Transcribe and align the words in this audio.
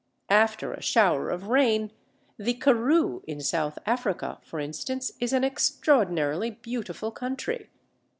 After 0.31 0.73
a 0.73 0.81
shower 0.81 1.29
of 1.29 1.47
rain, 1.49 1.91
the 2.35 2.55
Karoo 2.55 3.21
in 3.27 3.39
South 3.39 3.77
Africa, 3.85 4.39
for 4.41 4.59
instance, 4.59 5.11
is 5.19 5.31
an 5.31 5.43
extraordinarily 5.43 6.49
beautiful 6.49 7.11
country. 7.11 7.69